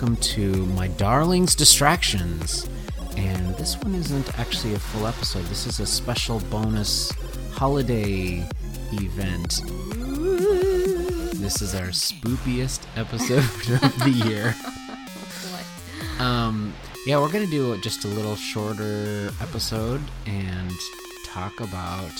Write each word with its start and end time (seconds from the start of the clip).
welcome 0.00 0.16
to 0.18 0.64
my 0.76 0.86
darling's 0.86 1.56
distractions. 1.56 2.68
And 3.16 3.56
this 3.56 3.76
one 3.78 3.96
isn't 3.96 4.38
actually 4.38 4.74
a 4.74 4.78
full 4.78 5.08
episode. 5.08 5.44
This 5.46 5.66
is 5.66 5.80
a 5.80 5.86
special 5.86 6.38
bonus 6.50 7.10
holiday 7.50 8.46
event. 8.92 9.60
This 11.40 11.60
is 11.62 11.74
our 11.74 11.88
spookiest 11.88 12.86
episode 12.94 13.38
of 13.82 13.98
the 13.98 14.10
year. 14.24 14.54
Um, 16.20 16.72
yeah, 17.04 17.18
we're 17.20 17.32
gonna 17.32 17.48
do 17.48 17.76
just 17.80 18.04
a 18.04 18.08
little 18.08 18.36
shorter 18.36 19.32
episode 19.40 20.00
and 20.26 20.70
talk 21.24 21.58
about 21.58 22.12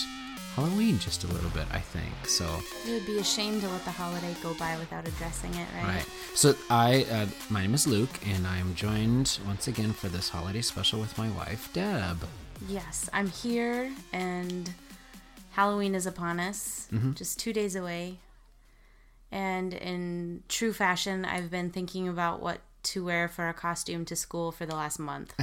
Halloween 0.59 0.98
just 0.98 1.23
a 1.23 1.29
little 1.29 1.51
bit. 1.51 1.67
I 1.71 1.79
think 1.79 2.27
so. 2.27 2.45
It 2.85 2.91
would 2.93 3.07
be 3.07 3.19
a 3.19 3.23
shame 3.25 3.61
to 3.61 3.69
let 3.69 3.85
the 3.85 3.93
holiday 3.93 4.35
go 4.43 4.55
by 4.55 4.77
without 4.77 5.07
addressing 5.07 5.55
it, 5.55 5.69
right? 5.77 5.84
Right. 5.87 6.07
So 6.34 6.57
I, 6.69 7.05
uh, 7.12 7.27
my 7.48 7.62
name 7.62 7.75
is 7.75 7.87
Luke, 7.87 8.11
and 8.27 8.45
I 8.45 8.57
am 8.59 8.75
joined 8.75 9.39
once 9.47 9.69
again 9.69 9.93
for 9.93 10.09
this 10.09 10.31
holiday 10.31 10.61
special 10.61 10.98
with 10.98 11.17
my 11.17 11.31
wife 11.31 11.73
Deb. 11.73 12.25
Yes, 12.69 13.09
I'm 13.12 13.29
here, 13.29 13.93
and 14.12 14.73
Halloween 15.53 15.95
is 15.95 16.07
upon 16.07 16.41
us, 16.41 16.89
Mm-hmm. 16.93 17.12
just 17.12 17.39
two 17.39 17.53
days 17.53 17.77
away. 17.77 18.19
And 19.31 19.73
in 19.73 20.43
true 20.48 20.73
fashion, 20.73 21.25
I've 21.25 21.53
been 21.53 21.70
thinking 21.70 22.09
about 22.09 22.43
what 22.43 22.62
to 22.84 23.05
wear 23.05 23.29
for 23.29 23.48
a 23.48 23.55
costume 23.55 24.05
to 24.06 24.17
school 24.17 24.51
for 24.51 24.67
the 24.67 24.75
last 24.75 24.98
month. 24.98 25.34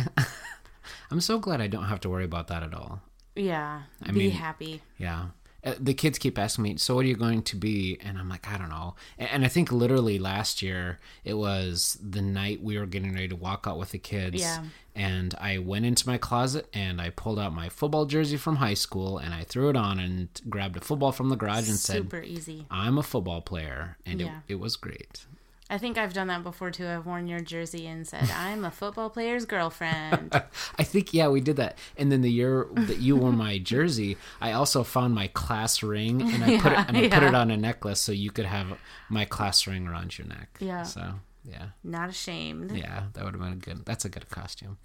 I'm 1.09 1.21
so 1.21 1.39
glad 1.39 1.61
I 1.61 1.67
don't 1.67 1.86
have 1.86 2.02
to 2.02 2.09
worry 2.09 2.25
about 2.25 2.47
that 2.49 2.63
at 2.63 2.73
all. 2.73 2.99
Yeah, 3.36 3.83
be 4.05 4.11
mean- 4.11 4.31
happy. 4.31 4.81
Yeah. 4.97 5.28
Uh, 5.64 5.73
The 5.80 5.95
kids 5.95 6.19
keep 6.19 6.38
asking 6.38 6.61
me, 6.64 6.78
"So 6.78 6.94
what 6.94 7.05
are 7.05 7.08
you 7.08 7.16
going 7.16 7.42
to 7.42 7.55
be?" 7.55 7.97
And 8.03 8.19
I'm 8.19 8.30
like, 8.30 8.47
"I 8.47 8.58
don't 8.59 8.69
know." 8.69 8.95
And 9.17 9.44
I 9.44 9.47
think 9.47 9.72
literally 9.72 10.19
last 10.19 10.61
year 10.61 11.00
it 11.23 11.33
was 11.33 11.97
the 12.08 12.22
night 12.22 12.61
we 12.61 12.77
were 12.77 12.86
getting 12.86 13.14
ready 13.16 13.27
to 13.30 13.36
walk 13.36 13.66
out 13.67 13.80
with 13.80 13.89
the 13.92 13.97
kids. 13.97 14.39
Yeah. 14.39 14.64
And 14.94 15.33
I 15.42 15.58
went 15.58 15.86
into 15.86 16.08
my 16.08 16.17
closet 16.19 16.69
and 16.72 17.02
I 17.02 17.09
pulled 17.09 17.39
out 17.39 17.52
my 17.52 17.67
football 17.67 18.05
jersey 18.05 18.38
from 18.38 18.58
high 18.58 18.75
school 18.75 19.17
and 19.17 19.33
I 19.33 19.44
threw 19.44 19.70
it 19.70 19.75
on 19.75 19.99
and 19.99 20.30
grabbed 20.47 20.77
a 20.77 20.81
football 20.81 21.11
from 21.11 21.30
the 21.30 21.36
garage 21.36 21.67
and 21.67 21.77
said, 21.80 21.97
Super 21.97 22.22
easy. 22.22 22.67
"I'm 22.70 22.97
a 22.99 23.03
football 23.03 23.42
player," 23.42 23.97
and 24.05 24.22
Yeah. 24.22 24.42
it, 24.47 24.53
it 24.53 24.59
was 24.59 24.75
great. 24.75 25.25
I 25.69 25.80
think 25.80 25.97
I've 25.97 26.13
done 26.13 26.27
that 26.27 26.44
before 26.44 26.69
too. 26.69 26.85
I've 26.85 27.05
worn 27.08 27.27
your 27.27 27.39
jersey 27.39 27.88
and 27.88 28.08
said, 28.08 28.30
"I'm 28.35 28.63
a 28.63 28.71
football 28.71 29.09
player's 29.09 29.45
girlfriend." 29.45 30.30
I 30.77 30.83
think 30.83 31.13
yeah, 31.13 31.27
we 31.27 31.41
did 31.41 31.55
that. 31.58 31.77
And 31.97 32.11
then 32.11 32.21
the 32.21 32.31
year 32.31 32.67
that 32.73 32.99
you 32.99 33.16
wore 33.16 33.31
my 33.31 33.58
jersey, 33.58 34.17
I 34.39 34.52
also 34.52 34.83
found 34.83 35.16
my 35.16 35.27
class 35.27 35.81
ring 35.81 36.21
and 36.21 36.43
I 36.43 36.59
put 36.59 36.71
it 36.71 36.77
and 36.88 36.97
I 36.97 37.09
put 37.09 37.23
it 37.23 37.33
on 37.36 37.49
a 37.49 37.58
necklace 37.58 37.99
so 37.99 38.11
you 38.11 38.31
could 38.31 38.45
have 38.45 38.77
my 39.09 39.25
class 39.25 39.66
ring 39.66 39.88
around 39.88 40.17
your 40.17 40.27
neck. 40.27 40.58
Yeah. 40.59 40.83
So 40.83 41.16
yeah, 41.43 41.67
Not 41.83 42.09
ashamed. 42.09 42.71
yeah, 42.75 43.03
that 43.13 43.23
would 43.23 43.33
have 43.33 43.41
been 43.41 43.53
a 43.53 43.55
good. 43.55 43.86
That's 43.86 44.05
a 44.05 44.09
good 44.09 44.30
costume. 44.30 44.77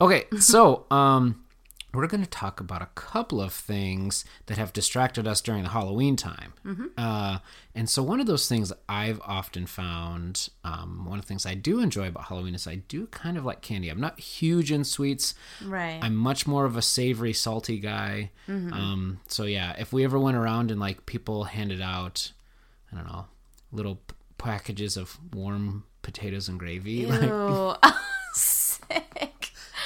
Okay, 0.00 0.24
so 0.38 0.86
um, 0.90 1.44
we're 1.94 2.06
going 2.06 2.22
to 2.24 2.28
talk 2.30 2.60
about 2.60 2.82
a 2.82 2.88
couple 2.94 3.40
of 3.40 3.52
things 3.52 4.24
that 4.46 4.58
have 4.58 4.72
distracted 4.72 5.26
us 5.26 5.40
during 5.40 5.62
the 5.62 5.68
Halloween 5.70 6.16
time. 6.16 6.52
Uh, 6.98 7.38
and 7.74 7.88
so 7.90 8.02
one 8.02 8.20
of 8.20 8.26
those 8.26 8.48
things 8.48 8.72
I've 8.88 9.20
often 9.24 9.66
found, 9.66 10.48
um, 10.64 11.04
one 11.06 11.18
of 11.18 11.24
the 11.24 11.28
things 11.28 11.44
I 11.46 11.54
do 11.54 11.80
enjoy 11.80 12.08
about 12.08 12.24
Halloween 12.24 12.54
is 12.54 12.66
I 12.66 12.76
do 12.76 13.06
kind 13.08 13.36
of 13.36 13.44
like 13.44 13.60
candy. 13.60 13.88
I'm 13.90 14.00
not 14.00 14.18
huge 14.18 14.72
in 14.72 14.84
sweets. 14.84 15.34
Right. 15.64 15.98
I'm 16.02 16.16
much 16.16 16.46
more 16.46 16.64
of 16.64 16.76
a 16.76 16.82
savory, 16.82 17.32
salty 17.32 17.78
guy. 17.78 18.30
Um, 18.48 19.20
so 19.28 19.44
yeah, 19.44 19.74
if 19.78 19.92
we 19.92 20.04
ever 20.04 20.18
went 20.18 20.36
around 20.36 20.70
and 20.70 20.80
like 20.80 21.06
people 21.06 21.44
handed 21.44 21.80
out, 21.80 22.32
I 22.92 22.96
don't 22.96 23.06
know, 23.06 23.26
little 23.72 23.96
p- 23.96 24.14
packages 24.38 24.96
of 24.96 25.18
warm 25.34 25.84
potatoes 26.02 26.48
and 26.48 26.58
gravy, 26.58 26.92
Ew. 27.10 27.10
Sick. 27.12 27.92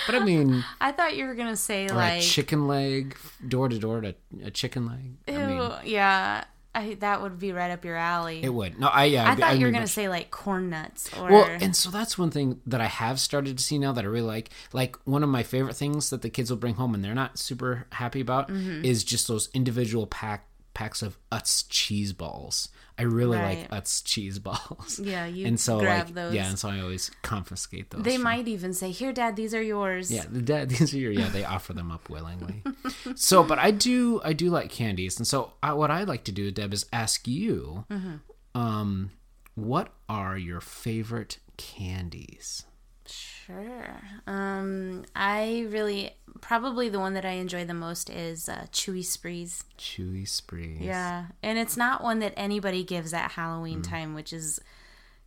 but 0.08 0.14
I 0.16 0.24
mean, 0.24 0.64
I 0.80 0.91
thought 0.92 1.16
you 1.16 1.26
were 1.26 1.34
gonna 1.34 1.56
say 1.56 1.88
like 1.88 2.20
a 2.20 2.22
chicken 2.22 2.66
leg, 2.66 3.16
door 3.46 3.69
to 3.69 3.78
door 3.78 4.00
to 4.00 4.14
a 4.42 4.50
chicken 4.50 4.86
leg. 4.86 5.14
Ew, 5.28 5.34
I 5.41 5.46
mean, 5.46 5.72
yeah. 5.84 6.44
I, 6.74 6.94
that 7.00 7.22
would 7.22 7.38
be 7.41 7.50
right 7.52 7.70
up 7.72 7.84
your 7.84 7.96
alley. 7.96 8.41
it 8.42 8.50
would. 8.50 8.78
No, 8.78 8.86
I 8.88 9.06
yeah. 9.06 9.28
I 9.28 9.34
thought 9.34 9.58
you 9.58 9.66
were 9.66 9.72
gonna 9.72 9.84
but- 9.84 9.91
say 9.91 10.08
like 10.08 10.30
corn 10.30 10.70
nuts 10.70 11.10
or 11.18 11.28
Well, 11.28 11.44
and 11.48 11.74
so 11.74 11.91
that's 11.91 12.16
one 12.16 12.30
thing 12.30 12.60
that 12.66 12.80
I 12.80 12.86
have 12.86 13.18
started 13.18 13.58
to 13.58 13.64
see 13.64 13.78
now 13.78 13.92
that 13.92 14.04
I 14.04 14.06
really 14.06 14.26
like. 14.26 14.50
Like 14.72 14.97
one 15.04 15.22
of 15.24 15.28
my 15.28 15.42
favorite 15.42 15.74
things 15.76 16.10
that 16.10 16.22
the 16.22 16.30
kids 16.30 16.50
will 16.50 16.58
bring 16.58 16.74
home 16.74 16.94
and 16.94 17.02
they're 17.02 17.14
not 17.14 17.38
super 17.38 17.86
happy 17.92 18.20
about 18.20 18.48
Mm-hmm. 18.48 18.84
is 18.84 19.02
just 19.02 19.26
those 19.28 19.48
individual 19.54 20.06
pack 20.06 20.47
packs 20.74 21.02
of 21.02 21.18
Utz 21.32 21.64
cheese 21.68 22.12
balls. 22.12 22.68
I 22.98 23.03
really 23.04 23.38
Right. 23.38 23.70
like 23.70 23.84
Utz 23.84 24.03
cheese 24.04 24.38
balls. 24.41 24.98
Yeah, 25.03 25.26
you 25.26 25.47
and 25.47 25.59
so 25.60 25.78
grab 25.78 26.06
like, 26.06 26.14
those. 26.14 26.34
Yeah, 26.34 26.48
and 26.48 26.59
so 26.59 26.69
I 26.69 26.81
always 26.81 27.10
confiscate 27.22 27.91
those. 27.91 28.03
they 28.03 28.14
from- 28.14 28.25
might 28.25 28.48
even 28.48 28.75
say, 28.75 28.91
"Here, 28.91 29.12
Dad, 29.12 29.36
these 29.36 29.54
are 29.54 29.62
yours." 29.62 30.10
Yeah, 30.10 30.25
the 30.28 30.42
dad, 30.42 30.69
these 30.75 30.92
are 30.92 30.98
your 30.98 31.12
yeah. 31.12 31.28
They 31.28 31.44
offer 31.44 31.72
them 31.72 31.92
up 31.92 32.10
willingly. 32.10 32.62
so, 33.14 33.44
but 33.44 33.59
I 33.60 33.70
do 33.70 34.20
I 34.25 34.32
do 34.32 34.50
like 34.50 34.70
candies, 34.70 35.16
and 35.19 35.26
so 35.26 35.53
I, 35.62 35.72
what 35.75 35.91
I 35.91 36.03
like 36.04 36.25
to 36.25 36.32
do, 36.32 36.50
Deb, 36.50 36.72
is 36.75 36.86
ask 36.92 37.28
you, 37.28 37.84
Mm-hmm. 37.91 38.60
um, 38.60 39.10
what 39.54 39.92
are 40.09 40.36
your 40.36 40.60
favorite 40.60 41.38
candies? 41.56 42.65
Sure. 43.10 44.00
Um, 44.26 45.04
I 45.16 45.66
really 45.69 46.12
probably 46.41 46.88
the 46.88 47.00
one 47.00 47.14
that 47.14 47.24
I 47.24 47.32
enjoy 47.32 47.64
the 47.64 47.74
most 47.74 48.10
is 48.10 48.48
uh, 48.48 48.66
Chewy 48.72 49.04
Sprees. 49.04 49.64
Chewy 49.78 50.26
sprees. 50.28 50.80
Yeah, 50.80 51.26
and 51.42 51.58
it's 51.58 51.76
not 51.76 52.02
one 52.02 52.18
that 52.20 52.34
anybody 52.36 52.84
gives 52.84 53.12
at 53.12 53.32
Halloween 53.32 53.80
Mm. 53.82 53.88
time, 53.91 54.14
which 54.14 54.32
is 54.32 54.60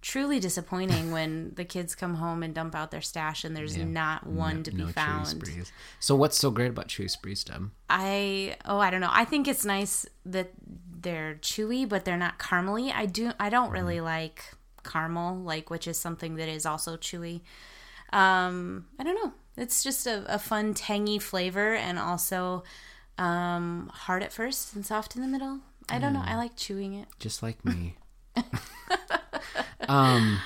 truly 0.01 0.39
disappointing 0.39 1.11
when 1.17 1.53
the 1.55 1.65
kids 1.65 1.95
come 1.95 2.15
home 2.15 2.41
and 2.43 2.55
dump 2.55 2.73
out 2.75 2.91
their 2.91 3.01
stash 3.01 3.43
and 3.43 3.55
there's 3.55 3.77
not 3.77 4.25
one 4.25 4.63
to 4.63 4.71
be 4.71 4.83
found. 4.83 4.91
Chewy 4.91 4.93
found. 4.95 5.27
sprees. 5.27 5.71
So, 5.99 6.15
what's 6.15 6.37
so 6.37 6.49
great 6.51 6.69
about 6.69 6.87
chewy 6.87 7.09
sprees, 7.09 7.43
Deb? 7.43 7.71
I 7.89 8.55
oh 8.65 8.79
I 8.79 8.89
don't 8.89 9.01
know. 9.01 9.09
I 9.11 9.25
think 9.25 9.47
it's 9.47 9.65
nice 9.65 10.05
that 10.25 10.51
they're 11.01 11.35
chewy, 11.41 11.87
but 11.89 12.05
they're 12.05 12.15
not 12.17 12.37
caramely. 12.39 12.91
I 12.93 13.05
do 13.07 13.31
I 13.39 13.49
don't 13.49 13.71
really 13.71 13.95
Mm-hmm. 13.97 14.05
like 14.05 14.45
caramel, 14.83 15.37
like 15.37 15.69
which 15.69 15.87
is 15.87 15.97
something 15.97 16.35
that 16.35 16.49
is 16.49 16.65
also 16.65 16.97
chewy. 16.97 17.41
Um, 18.13 18.85
I 18.99 19.03
don't 19.03 19.15
know. 19.15 19.33
It's 19.57 19.83
just 19.83 20.07
a, 20.07 20.23
a 20.33 20.39
fun 20.39 20.73
tangy 20.73 21.19
flavor 21.19 21.73
and 21.73 21.99
also 21.99 22.63
um, 23.17 23.91
hard 23.93 24.23
at 24.23 24.33
first 24.33 24.75
and 24.75 24.85
soft 24.85 25.15
in 25.15 25.21
the 25.21 25.27
middle. 25.27 25.59
I 25.89 25.99
don't 25.99 26.13
know. 26.13 26.23
I 26.23 26.37
like 26.37 26.55
chewing 26.55 26.93
it. 26.93 27.07
Just 27.19 27.43
like 27.43 27.63
me. 27.65 27.97
um, 29.89 30.39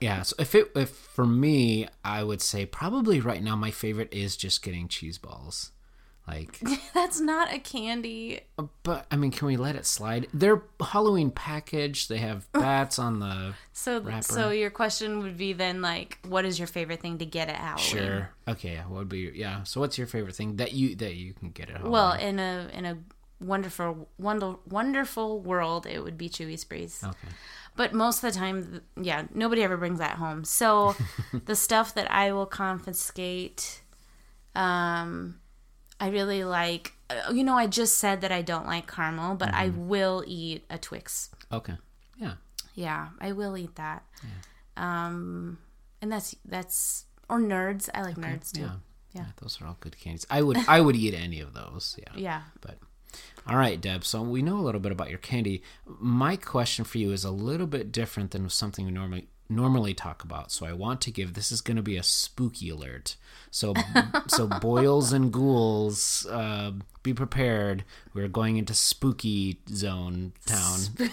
yeah. 0.00 0.22
So 0.22 0.34
if 0.38 0.54
it 0.54 0.72
if 0.74 0.90
for 0.90 1.24
me, 1.24 1.86
I 2.04 2.24
would 2.24 2.42
say 2.42 2.66
probably 2.66 3.20
right 3.20 3.42
now 3.42 3.54
my 3.54 3.70
favorite 3.70 4.12
is 4.12 4.36
just 4.36 4.62
getting 4.62 4.88
cheese 4.88 5.18
balls. 5.18 5.70
Like 6.30 6.60
That's 6.94 7.20
not 7.20 7.52
a 7.52 7.58
candy. 7.58 8.40
But 8.82 9.06
I 9.10 9.16
mean, 9.16 9.30
can 9.32 9.48
we 9.48 9.56
let 9.56 9.74
it 9.74 9.84
slide? 9.84 10.28
They're 10.32 10.62
Halloween 10.80 11.30
package. 11.30 12.08
They 12.08 12.18
have 12.18 12.50
bats 12.52 12.98
on 12.98 13.18
the. 13.18 13.54
So 13.72 14.00
Wrapper. 14.00 14.22
so 14.22 14.50
your 14.50 14.70
question 14.70 15.18
would 15.20 15.36
be 15.36 15.52
then 15.52 15.82
like, 15.82 16.18
what 16.26 16.44
is 16.44 16.58
your 16.58 16.68
favorite 16.68 17.00
thing 17.00 17.18
to 17.18 17.26
get 17.26 17.48
at 17.48 17.56
Halloween? 17.56 17.84
Sure. 17.84 18.30
Okay. 18.48 18.72
Yeah. 18.74 18.84
What 18.84 18.98
would 18.98 19.08
be? 19.08 19.30
Yeah. 19.34 19.64
So, 19.64 19.80
what's 19.80 19.98
your 19.98 20.06
favorite 20.06 20.36
thing 20.36 20.56
that 20.56 20.72
you 20.72 20.94
that 20.96 21.14
you 21.16 21.32
can 21.34 21.50
get 21.50 21.68
at 21.68 21.76
Halloween? 21.78 21.92
Well, 21.92 22.12
in 22.12 22.38
a 22.38 22.70
in 22.72 22.84
a 22.84 22.98
wonderful 23.40 24.08
wonder, 24.18 24.54
wonderful 24.68 25.40
world, 25.40 25.86
it 25.86 26.00
would 26.04 26.18
be 26.18 26.28
Chewy 26.28 26.58
Sprees. 26.58 27.02
okay. 27.02 27.34
But 27.76 27.94
most 27.94 28.22
of 28.22 28.32
the 28.32 28.38
time, 28.38 28.82
yeah, 29.00 29.24
nobody 29.32 29.62
ever 29.62 29.76
brings 29.76 30.00
that 30.00 30.16
home. 30.16 30.44
So 30.44 30.94
the 31.46 31.56
stuff 31.56 31.94
that 31.94 32.10
I 32.10 32.32
will 32.32 32.46
confiscate, 32.46 33.80
um, 34.54 35.40
I 36.00 36.08
really 36.08 36.42
like. 36.44 36.92
uh, 37.10 37.30
You 37.32 37.44
know, 37.44 37.56
I 37.56 37.66
just 37.66 37.98
said 37.98 38.20
that 38.22 38.32
I 38.32 38.42
don't 38.42 38.66
like 38.66 38.90
caramel, 38.90 39.34
but 39.36 39.52
I 39.54 39.68
will 39.68 40.24
eat 40.26 40.64
a 40.70 40.78
Twix. 40.78 41.30
Okay. 41.52 41.74
Yeah. 42.16 42.34
Yeah, 42.74 43.08
I 43.20 43.32
will 43.32 43.56
eat 43.58 43.74
that. 43.76 44.02
Um, 44.76 45.58
and 46.00 46.10
that's 46.12 46.34
that's 46.44 47.04
or 47.28 47.38
nerds. 47.40 47.88
I 47.94 48.02
like 48.02 48.16
nerds 48.16 48.52
too. 48.52 48.62
Yeah. 48.62 48.76
Yeah. 49.12 49.24
Those 49.42 49.60
are 49.60 49.66
all 49.66 49.76
good 49.80 49.98
candies. 49.98 50.26
I 50.30 50.42
would 50.42 50.56
I 50.68 50.80
would 50.80 50.96
eat 50.96 51.14
any 51.14 51.40
of 51.40 51.52
those. 51.52 51.98
Yeah. 51.98 52.12
Yeah. 52.16 52.42
But 52.60 52.78
all 53.46 53.56
right, 53.56 53.80
Deb. 53.80 54.04
So 54.04 54.22
we 54.22 54.40
know 54.42 54.58
a 54.58 54.62
little 54.62 54.80
bit 54.80 54.92
about 54.92 55.10
your 55.10 55.18
candy. 55.18 55.62
My 55.86 56.36
question 56.36 56.84
for 56.84 56.98
you 56.98 57.12
is 57.12 57.24
a 57.24 57.30
little 57.30 57.66
bit 57.66 57.90
different 57.92 58.30
than 58.30 58.48
something 58.48 58.84
we 58.86 58.92
normally 58.92 59.28
normally 59.50 59.92
talk 59.92 60.22
about. 60.24 60.50
So 60.52 60.64
I 60.64 60.72
want 60.72 61.00
to 61.02 61.10
give 61.10 61.34
this 61.34 61.50
is 61.52 61.60
going 61.60 61.76
to 61.76 61.82
be 61.82 61.96
a 61.96 62.02
spooky 62.02 62.70
alert. 62.70 63.16
So 63.50 63.74
so 64.28 64.46
boils 64.46 65.12
and 65.12 65.32
ghouls, 65.32 66.26
uh, 66.30 66.72
be 67.02 67.12
prepared. 67.12 67.84
We're 68.14 68.28
going 68.28 68.56
into 68.56 68.72
spooky 68.74 69.58
zone 69.68 70.32
town. 70.46 70.80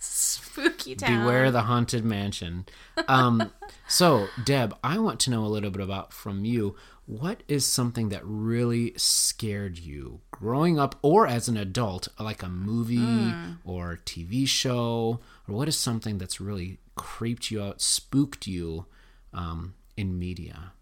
Spooky 0.00 0.94
town. 0.96 1.20
Beware 1.20 1.50
the 1.50 1.62
haunted 1.62 2.04
mansion. 2.04 2.66
Um, 3.08 3.52
so, 3.86 4.28
Deb, 4.44 4.74
I 4.82 4.98
want 4.98 5.20
to 5.20 5.30
know 5.30 5.44
a 5.44 5.48
little 5.48 5.70
bit 5.70 5.82
about 5.82 6.12
from 6.12 6.44
you. 6.44 6.76
What 7.06 7.42
is 7.48 7.66
something 7.66 8.08
that 8.10 8.22
really 8.24 8.92
scared 8.96 9.78
you 9.78 10.20
growing 10.30 10.78
up 10.78 10.96
or 11.02 11.26
as 11.26 11.48
an 11.48 11.56
adult, 11.56 12.08
like 12.18 12.42
a 12.42 12.48
movie 12.48 12.96
Hmm. 12.98 13.52
or 13.64 13.98
TV 14.04 14.46
show, 14.46 15.20
or 15.50 15.56
what 15.56 15.68
is 15.68 15.76
something 15.76 16.18
that's 16.18 16.40
really 16.40 16.78
creeped 16.94 17.50
you 17.50 17.62
out, 17.62 17.80
spooked 17.80 18.46
you 18.46 18.86
um, 19.34 19.74
in 19.96 20.18
media? 20.18 20.72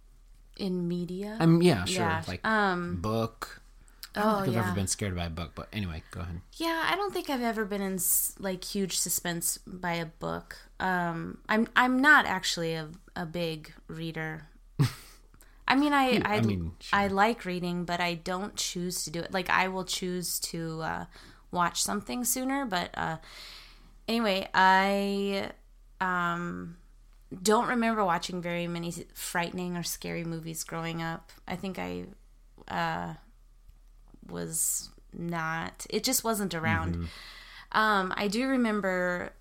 In 0.56 0.86
media. 0.86 1.36
Um, 1.40 1.62
yeah, 1.62 1.84
sure. 1.84 2.02
Yeah, 2.02 2.22
Like 2.28 2.46
um, 2.46 2.96
book. 3.00 3.62
I 4.14 4.22
don't 4.22 4.28
oh, 4.28 4.36
think 4.38 4.48
I've 4.48 4.54
yeah. 4.54 4.66
ever 4.66 4.74
been 4.74 4.86
scared 4.86 5.14
by 5.14 5.26
a 5.26 5.30
book, 5.30 5.52
but 5.54 5.68
anyway, 5.72 6.02
go 6.10 6.20
ahead. 6.20 6.40
Yeah, 6.54 6.88
I 6.90 6.96
don't 6.96 7.12
think 7.12 7.30
I've 7.30 7.42
ever 7.42 7.64
been 7.64 7.82
in 7.82 7.98
like 8.38 8.64
huge 8.64 8.98
suspense 8.98 9.58
by 9.66 9.94
a 9.94 10.06
book. 10.06 10.56
Um, 10.80 11.38
I'm 11.48 11.68
I'm 11.76 12.00
not 12.00 12.26
actually 12.26 12.74
a 12.74 12.88
a 13.14 13.26
big 13.26 13.72
reader. 13.86 14.48
I 15.68 15.76
mean, 15.76 15.92
I 15.92 16.20
I, 16.24 16.36
I 16.36 16.40
mean, 16.40 16.72
sure. 16.80 16.98
I 16.98 17.06
like 17.06 17.44
reading, 17.44 17.84
but 17.84 18.00
I 18.00 18.14
don't 18.14 18.56
choose 18.56 19.04
to 19.04 19.10
do 19.10 19.20
it. 19.20 19.32
Like 19.32 19.50
I 19.50 19.68
will 19.68 19.84
choose 19.84 20.40
to 20.40 20.80
uh, 20.82 21.04
watch 21.52 21.80
something 21.82 22.24
sooner, 22.24 22.66
but 22.66 22.90
uh, 22.94 23.18
anyway, 24.08 24.48
I 24.54 25.50
um 26.00 26.76
don't 27.42 27.68
remember 27.68 28.04
watching 28.04 28.40
very 28.40 28.66
many 28.66 28.92
frightening 29.14 29.76
or 29.76 29.82
scary 29.82 30.24
movies 30.24 30.64
growing 30.64 31.02
up. 31.02 31.30
I 31.46 31.56
think 31.56 31.78
I 31.78 32.04
uh, 32.68 33.14
was 34.28 34.90
not. 35.12 35.86
It 35.90 36.04
just 36.04 36.24
wasn't 36.24 36.54
around. 36.54 36.94
Mm-hmm. 36.94 37.78
Um, 37.78 38.14
I 38.16 38.28
do 38.28 38.48
remember 38.48 39.32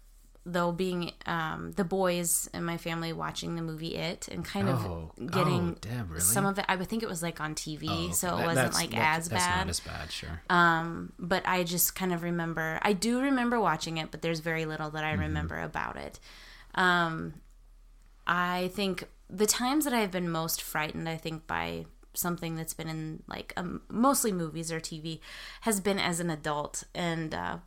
though 0.49 0.71
being 0.71 1.11
um, 1.25 1.73
the 1.73 1.83
boys 1.83 2.49
in 2.53 2.63
my 2.63 2.77
family 2.77 3.11
watching 3.11 3.55
the 3.57 3.61
movie 3.61 3.95
It 3.95 4.29
and 4.29 4.45
kind 4.45 4.69
of 4.69 4.79
Oh, 4.85 5.11
getting 5.25 5.71
oh, 5.71 5.77
Deb, 5.81 6.09
really? 6.09 6.21
some 6.21 6.45
of 6.45 6.57
it. 6.57 6.63
I 6.69 6.77
would 6.77 6.87
think 6.87 7.03
it 7.03 7.09
was 7.09 7.21
like 7.21 7.41
on 7.41 7.53
TV, 7.53 7.87
Oh, 7.89 7.93
okay. 8.05 8.13
so 8.13 8.27
it 8.29 8.37
That- 8.37 8.45
wasn't 8.47 8.73
like 8.75 8.91
that's- 8.91 9.17
as 9.25 9.29
bad. 9.29 9.57
not 9.57 9.69
as 9.69 9.79
bad, 9.81 10.11
sure. 10.11 10.41
Um, 10.49 11.11
but 11.19 11.45
I 11.45 11.63
just 11.65 11.95
kind 11.95 12.13
of 12.13 12.23
remember. 12.23 12.79
I 12.81 12.93
do 12.93 13.19
remember 13.19 13.59
watching 13.59 13.97
it, 13.97 14.09
but 14.09 14.21
there's 14.21 14.39
very 14.39 14.65
little 14.65 14.89
that 14.91 15.03
I 15.03 15.11
Mm-hmm. 15.11 15.21
remember 15.21 15.59
about 15.59 15.97
it. 15.97 16.19
Um, 16.75 17.33
I 18.25 18.69
think 18.73 19.07
the 19.29 19.45
times 19.45 19.83
that 19.85 19.93
I've 19.93 20.11
been 20.11 20.29
most 20.29 20.61
frightened, 20.61 21.09
I 21.09 21.17
think 21.17 21.47
by 21.47 21.85
something 22.13 22.55
that's 22.55 22.73
been 22.73 22.87
in 22.87 23.23
like 23.27 23.53
um, 23.57 23.81
mostly 23.89 24.31
movies 24.31 24.71
or 24.71 24.79
TV, 24.79 25.19
has 25.61 25.79
been 25.79 25.99
as 25.99 26.19
an 26.19 26.29
adult. 26.29 26.83
And 26.95 27.33
uh, 27.33 27.57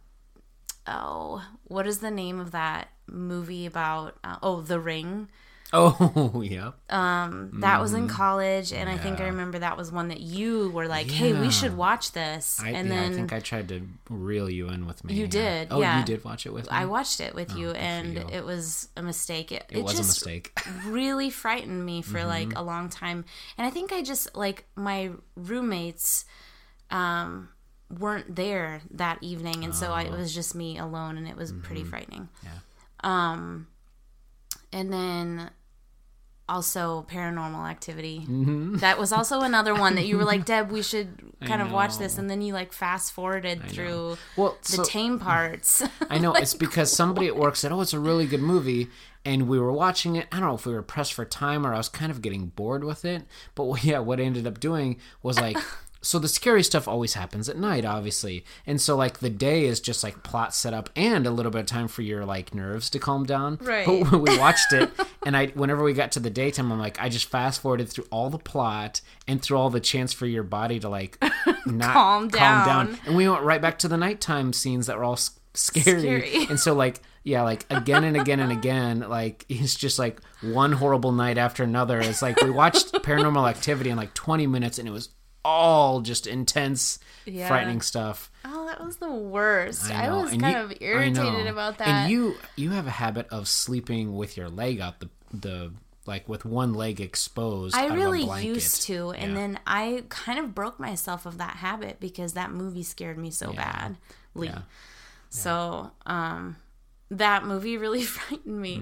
oh, 0.87 1.43
what 1.65 1.87
is 1.87 1.99
the 1.99 2.11
name 2.11 2.41
of 2.41 2.51
that 2.53 2.89
movie 3.07 3.67
about? 3.67 4.17
Uh, 4.25 4.37
oh, 4.43 4.61
The 4.63 4.81
Ring. 4.81 5.29
oh, 5.73 6.43
yeah. 6.45 6.73
Um, 6.89 7.61
that 7.61 7.81
was 7.81 7.93
in 7.95 8.09
college, 8.09 8.73
and 8.73 8.89
I 8.89 8.97
think 8.97 9.19
I 9.21 9.23
Mm-hmm. 9.23 9.31
Remember 9.31 9.59
that 9.61 9.77
was 9.77 9.93
one 9.93 10.09
that 10.09 10.19
you 10.21 10.71
were 10.71 10.89
like, 10.89 11.09
"Hey, 11.09 11.33
we 11.33 11.51
should 11.53 11.77
watch 11.77 12.11
this." 12.11 12.59
I, 12.61 12.71
and 12.71 12.89
yeah, 12.89 12.95
then 12.97 13.13
I 13.13 13.15
think 13.15 13.33
I 13.33 13.39
tried 13.39 13.69
to 13.69 13.87
reel 14.09 14.51
you 14.51 14.69
in 14.69 14.85
with 14.85 15.05
me. 15.05 15.15
You 15.15 15.23
yeah. 15.23 15.29
did, 15.29 15.69
Oh, 15.71 15.81
yeah. 15.81 16.01
you 16.01 16.05
did 16.05 16.25
watch 16.25 16.45
it 16.45 16.53
with 16.53 16.65
me. 16.65 16.71
I 16.77 16.87
watched 16.87 17.21
it 17.21 17.37
with 17.37 17.55
you, 17.57 17.71
and 17.71 18.15
you. 18.15 18.27
it 18.33 18.45
was 18.45 18.89
a 18.97 19.03
mistake. 19.03 19.53
It, 19.53 19.65
it 19.71 19.85
was 19.85 19.95
a 19.95 20.03
mistake. 20.03 20.53
Mm-hmm. 20.57 20.93
really 21.01 21.31
frightened 21.31 21.87
me 21.87 22.03
for 22.03 22.25
like 22.25 22.57
a 22.57 22.63
long 22.63 22.89
time, 22.89 23.25
and 23.57 23.65
I 23.65 23.71
think 23.71 23.93
I 23.93 24.03
just 24.03 24.35
like 24.35 24.65
my 24.75 25.11
roommates 25.37 26.25
um, 26.91 27.49
weren't 27.99 28.37
there 28.37 28.81
that 28.93 29.19
evening, 29.23 29.65
and 29.65 29.75
so 29.75 29.91
I, 29.93 30.03
it 30.03 30.13
was 30.13 30.35
just 30.35 30.55
me 30.55 30.79
alone, 30.79 31.17
and 31.19 31.27
it 31.29 31.37
was 31.37 31.53
pretty 31.53 31.85
frightening. 31.85 32.29
Oh. 32.33 32.47
Mm-hmm. 32.47 32.47
Yeah. 32.47 32.61
Um, 33.33 33.67
and 34.73 34.93
then 34.93 35.51
also 36.49 37.07
paranormal 37.09 37.69
activity. 37.71 38.21
Mm-hmm. 38.21 38.77
That 38.79 38.99
was 38.99 39.13
also 39.13 39.41
another 39.41 39.73
one 39.75 39.95
that 39.95 40.07
you 40.07 40.17
were 40.19 40.25
like, 40.25 40.45
Deb, 40.47 40.71
we 40.71 40.83
should 40.83 41.33
kind 41.45 41.63
of 41.63 41.71
watch 41.73 41.97
this, 41.99 42.19
and 42.19 42.29
then 42.29 42.43
you 42.43 42.53
like 42.53 42.73
fast 42.73 43.13
forwarded 43.13 43.65
through 43.69 44.17
Well, 44.37 44.57
the 44.63 44.73
so- 44.73 44.85
tame 44.85 45.19
parts. 45.19 45.83
I 46.11 46.19
know 46.23 46.33
it's 46.35 46.55
because 46.55 46.93
somebody 46.93 47.27
at 47.29 47.37
work 47.37 47.57
said, 47.57 47.73
"Oh, 47.73 47.81
it's 47.81 47.93
a 47.93 48.01
really 48.01 48.27
good 48.27 48.43
movie," 48.43 48.89
and 49.25 49.49
we 49.49 49.59
were 49.59 49.73
watching 49.73 50.17
it. 50.17 50.27
I 50.33 50.39
don't 50.41 50.49
know 50.49 50.55
if 50.55 50.67
we 50.67 50.75
were 50.75 50.83
pressed 50.83 51.13
for 51.15 51.25
time 51.25 51.67
or 51.67 51.73
I 51.75 51.79
was 51.79 51.89
kind 51.89 52.11
of 52.11 52.21
getting 52.23 52.47
bored 52.47 52.85
with 52.85 53.05
it. 53.05 53.23
But 53.55 53.65
what- 53.65 53.85
yeah, 53.85 53.99
what 54.01 54.21
I 54.21 54.25
ended 54.25 54.47
up 54.47 54.61
doing 54.61 54.99
was 55.23 55.41
like. 55.41 55.57
So 56.03 56.19
the 56.19 56.29
scary 56.29 56.63
stuff 56.63 56.89
always 56.89 57.13
happens 57.15 57.49
at 57.49 57.59
night, 57.59 57.85
obviously, 57.85 58.45
and 58.67 58.81
so 58.81 58.97
like 58.97 59.19
the 59.19 59.29
day 59.31 59.65
is 59.67 59.81
just 59.81 60.03
like 60.03 60.23
plot 60.23 60.55
setup 60.55 60.89
and 60.97 61.27
a 61.27 61.31
little 61.31 61.53
bit 61.53 61.61
of 61.61 61.67
time 61.67 61.89
for 61.89 62.01
your 62.01 62.25
like 62.25 62.55
nerves 62.55 62.89
to 62.91 62.99
calm 62.99 63.25
down. 63.27 63.59
Right. 63.61 63.87
But 63.87 64.19
we 64.21 64.39
watched 64.39 64.73
it, 64.73 64.91
and 65.27 65.37
I 65.37 65.49
whenever 65.49 65.83
we 65.83 65.93
got 65.93 66.13
to 66.13 66.21
the 66.21 66.31
daytime, 66.31 66.73
I'm 66.73 66.79
like, 66.79 66.99
I 67.01 67.09
just 67.11 67.27
fast 67.27 67.61
forwarded 67.61 67.89
through 67.91 68.07
all 68.11 68.31
the 68.31 68.39
plot 68.39 69.03
and 69.29 69.43
through 69.43 69.59
all 69.59 69.69
the 69.69 69.81
chance 69.81 70.13
for 70.13 70.27
your 70.27 70.43
body 70.43 70.81
to 70.81 70.89
like 70.89 71.19
not 71.67 71.93
Calm 71.93 72.29
down. 72.29 72.99
and 73.07 73.15
we 73.17 73.29
went 73.29 73.43
right 73.43 73.61
back 73.61 73.79
to 73.81 73.89
the 73.89 73.97
nighttime 73.99 74.53
scenes 74.55 74.87
that 74.87 74.97
were 74.97 75.05
all 75.05 75.19
scary. 75.55 76.01
Scary. 76.01 76.47
And 76.49 76.59
so, 76.59 76.73
like, 76.75 77.01
yeah, 77.25 77.43
like 77.43 77.67
again 77.69 78.05
and 78.05 78.17
again 78.17 78.41
and 78.41 78.51
again, 78.53 79.01
like 79.01 79.45
it's 79.51 79.75
just 79.75 79.99
like 79.99 80.21
one 80.41 80.73
horrible 80.73 81.13
night 81.13 81.37
after 81.37 81.63
another. 81.63 82.01
It's 82.01 82.23
like 82.23 82.41
we 82.41 82.51
watched 82.51 82.93
Paranormal 82.95 83.49
Activity 83.51 83.91
in 83.91 83.99
like 83.99 84.15
20 84.15 84.47
minutes, 84.47 84.79
and 84.79 84.89
it 84.89 84.93
was 84.93 85.11
all 85.45 86.01
just 86.01 86.27
intense, 86.27 86.99
Yeah. 87.25 87.49
frightening 87.49 87.81
stuff. 87.81 88.31
oh, 88.45 88.67
that 88.67 88.83
was 88.85 88.97
the 88.97 89.11
worst. 89.11 89.91
I, 89.91 90.07
know. 90.07 90.23
was 90.23 90.33
And 90.33 90.41
kind 90.41 90.57
you- 90.57 90.63
of 90.65 90.73
irritated 90.81 91.47
about 91.47 91.79
that. 91.79 91.89
And 91.89 92.11
you, 92.13 92.37
you 92.57 92.71
have 92.71 92.87
a 92.87 92.91
habit 92.91 93.27
of 93.31 93.49
sleeping 93.49 94.15
with 94.17 94.37
your 94.37 94.49
leg 94.49 94.81
out 94.81 95.01
the 95.01 95.09
the 95.33 95.73
like 96.07 96.29
with 96.29 96.45
one 96.45 96.73
leg 96.75 97.01
exposed. 97.01 97.75
I 97.77 97.85
out 97.85 97.91
of 97.91 97.93
a 97.93 97.97
really 97.97 98.45
used 98.45 98.83
to, 98.83 99.11
and 99.13 99.33
Yeah. 99.33 99.39
then 99.39 99.61
I 99.67 100.05
kind 100.09 100.39
of 100.41 100.55
broke 100.55 100.81
myself 100.81 101.25
of 101.27 101.39
that 101.39 101.57
habit 101.57 102.01
because 102.01 102.33
that 102.33 102.51
movie 102.51 102.83
scared 102.83 103.17
me 103.19 103.31
so 103.31 103.53
badly. 103.53 103.97
Yeah. 104.49 104.63
So, 105.29 105.93
um, 106.07 106.57
that 107.11 107.45
movie 107.45 107.77
really 107.77 108.03
frightened 108.17 108.61
me, 108.61 108.77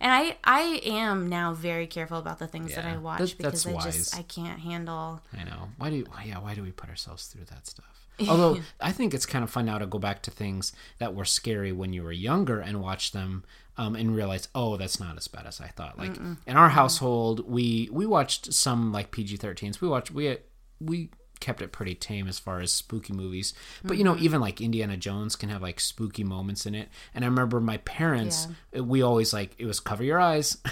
and 0.00 0.12
I 0.12 0.36
I 0.44 0.80
am 0.84 1.28
now 1.28 1.54
very 1.54 1.86
careful 1.86 2.18
about 2.18 2.38
the 2.38 2.46
things 2.46 2.74
that 2.74 2.84
Mm-hmm. 2.84 2.94
I 2.94 2.98
watch 2.98 3.18
That- 3.18 3.36
because 3.38 3.64
that's 3.64 3.86
I 3.86 3.90
just. 3.90 4.18
I 4.18 4.22
can't 4.22 4.60
handle. 4.60 5.20
I 5.38 5.44
know. 5.44 5.68
Why 5.78 5.90
do 5.90 6.04
yeah, 6.24 6.38
why 6.38 6.54
do 6.54 6.62
we 6.62 6.72
put 6.72 6.88
ourselves 6.90 7.26
through 7.28 7.44
that 7.46 7.66
stuff? 7.66 7.86
Although 8.28 8.60
I 8.80 8.92
think 8.92 9.14
it's 9.14 9.24
kind 9.24 9.42
of 9.42 9.50
fun 9.50 9.64
now 9.64 9.78
to 9.78 9.86
go 9.86 9.98
back 9.98 10.20
to 10.24 10.30
things 10.30 10.72
that 10.98 11.14
were 11.14 11.24
scary 11.24 11.72
when 11.72 11.94
you 11.94 12.02
were 12.02 12.12
younger 12.12 12.60
and 12.60 12.82
watch 12.82 13.12
them 13.12 13.44
um, 13.78 13.96
and 13.96 14.14
realize, 14.14 14.46
oh, 14.54 14.76
that's 14.76 15.00
not 15.00 15.16
as 15.16 15.26
bad 15.26 15.46
as 15.46 15.58
I 15.58 15.68
thought. 15.68 15.96
Like 15.98 16.16
in 16.46 16.56
our 16.56 16.68
household, 16.68 17.48
we 17.50 17.88
we 17.90 18.04
watched 18.04 18.52
some 18.52 18.92
like 18.92 19.10
PG 19.10 19.38
13s. 19.38 19.80
We 19.80 19.88
watched 19.88 20.10
we 20.10 20.36
we 20.80 21.08
kept 21.40 21.62
it 21.62 21.72
pretty 21.72 21.94
tame 21.94 22.28
as 22.28 22.38
far 22.38 22.60
as 22.60 22.72
spooky 22.72 23.12
movies. 23.12 23.54
But 23.82 23.96
you 23.96 24.04
know, 24.04 24.16
even 24.18 24.40
like 24.40 24.60
Indiana 24.60 24.96
Jones 24.96 25.36
can 25.36 25.48
have 25.48 25.62
like 25.62 25.80
spooky 25.80 26.24
moments 26.24 26.66
in 26.66 26.74
it. 26.74 26.88
And 27.14 27.24
I 27.24 27.28
remember 27.28 27.60
my 27.60 27.78
parents, 27.78 28.46
we 28.72 29.02
always 29.02 29.32
like 29.32 29.54
it 29.58 29.66
was 29.66 29.80
cover 29.80 30.04
your 30.04 30.20
eyes. 30.20 30.58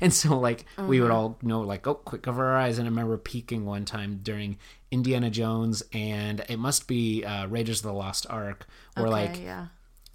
and 0.00 0.12
so 0.12 0.38
like 0.38 0.64
we 0.78 1.00
would 1.00 1.10
all 1.10 1.38
know 1.42 1.60
like 1.60 1.86
oh 1.86 1.94
quick 1.94 2.22
cover 2.22 2.44
our 2.44 2.56
eyes 2.56 2.78
and 2.78 2.86
i 2.86 2.90
remember 2.90 3.16
peeking 3.16 3.64
one 3.64 3.84
time 3.84 4.20
during 4.22 4.58
indiana 4.90 5.30
jones 5.30 5.82
and 5.92 6.44
it 6.48 6.58
must 6.58 6.88
be 6.88 7.24
uh, 7.24 7.46
raiders 7.46 7.78
of 7.78 7.84
the 7.84 7.92
lost 7.92 8.26
ark 8.28 8.66
where 8.96 9.08
like 9.08 9.40
yeah. 9.40 9.66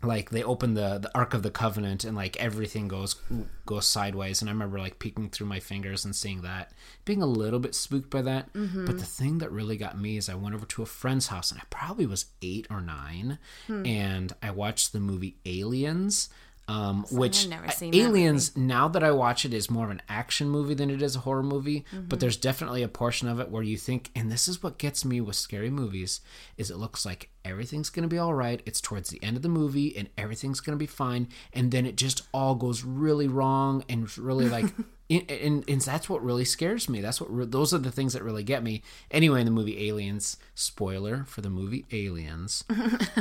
Like 0.03 0.29
they 0.31 0.43
open 0.43 0.73
the 0.73 0.97
the 0.97 1.11
ark 1.15 1.33
of 1.33 1.43
the 1.43 1.51
covenant 1.51 2.03
and 2.03 2.15
like 2.15 2.35
everything 2.37 2.87
goes 2.87 3.15
goes 3.65 3.85
sideways 3.85 4.41
and 4.41 4.49
i 4.49 4.53
remember 4.53 4.79
like 4.79 4.97
peeking 4.99 5.29
through 5.29 5.47
my 5.47 5.59
fingers 5.59 6.03
and 6.05 6.15
seeing 6.15 6.41
that 6.41 6.71
being 7.05 7.21
a 7.21 7.25
little 7.27 7.59
bit 7.59 7.75
spooked 7.75 8.09
by 8.09 8.21
that 8.21 8.51
Mm-hmm. 8.53 8.85
but 8.85 8.97
the 8.97 9.05
thing 9.05 9.37
that 9.39 9.51
really 9.51 9.77
got 9.77 9.99
me 9.99 10.17
is 10.17 10.27
i 10.29 10.33
went 10.35 10.55
over 10.55 10.65
to 10.65 10.81
a 10.81 10.85
friend's 10.87 11.27
house 11.27 11.51
and 11.51 11.59
i 11.59 11.63
probably 11.69 12.05
was 12.05 12.25
eight 12.41 12.67
or 12.69 12.81
nine 12.81 13.37
Hmm. 13.67 13.85
and 13.85 14.33
i 14.41 14.49
watched 14.51 14.91
the 14.93 14.99
movie 14.99 15.37
aliens 15.45 16.29
um, 16.67 17.03
which 17.11 17.47
never 17.47 17.69
seen 17.71 17.91
that 17.91 17.97
aliens 17.97 18.55
now 18.55 18.87
that 18.87 19.03
i 19.03 19.11
watch 19.11 19.43
it 19.45 19.53
is 19.53 19.69
more 19.69 19.85
of 19.85 19.91
an 19.91 20.01
action 20.07 20.47
movie 20.49 20.73
than 20.73 20.89
it 20.89 21.01
is 21.01 21.15
a 21.15 21.19
horror 21.19 21.43
movie 21.43 21.83
Mm-hmm. 21.91 22.05
but 22.07 22.19
there's 22.19 22.37
definitely 22.37 22.83
a 22.83 22.87
portion 22.87 23.27
of 23.27 23.39
it 23.39 23.49
where 23.49 23.63
you 23.63 23.77
think 23.77 24.09
and 24.15 24.31
this 24.31 24.47
is 24.47 24.61
what 24.63 24.77
gets 24.77 25.03
me 25.03 25.19
with 25.19 25.35
scary 25.35 25.69
movies 25.69 26.21
is 26.57 26.69
it 26.71 26.77
looks 26.77 27.05
like 27.05 27.29
everything's 27.43 27.89
going 27.89 28.03
to 28.03 28.07
be 28.09 28.17
all 28.19 28.33
right 28.33 28.61
it's 28.65 28.79
towards 28.79 29.09
the 29.09 29.21
end 29.23 29.35
of 29.35 29.43
the 29.43 29.49
movie 29.49 29.95
and 29.97 30.09
everything's 30.17 30.59
going 30.59 30.77
to 30.77 30.79
be 30.79 30.85
fine 30.87 31.27
and 31.53 31.71
then 31.71 31.85
it 31.85 31.95
just 31.97 32.21
all 32.33 32.55
goes 32.55 32.83
really 32.83 33.27
wrong 33.27 33.83
and 33.89 34.15
really 34.17 34.47
like 34.47 34.65
and, 35.11 35.29
and, 35.29 35.69
and 35.69 35.81
that's 35.81 36.09
what 36.09 36.23
really 36.23 36.45
scares 36.45 36.89
me. 36.89 37.01
That's 37.01 37.19
what 37.21 37.31
re- 37.35 37.45
those 37.45 37.73
are 37.73 37.77
the 37.77 37.91
things 37.91 38.13
that 38.13 38.23
really 38.23 38.43
get 38.43 38.63
me. 38.63 38.81
Anyway 39.11 39.41
in 39.41 39.45
the 39.45 39.51
movie 39.51 39.87
aliens 39.89 40.37
spoiler 40.55 41.25
for 41.27 41.41
the 41.41 41.49
movie 41.49 41.85
aliens. 41.91 42.63